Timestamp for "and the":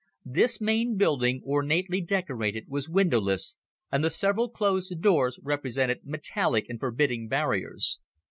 3.91-4.09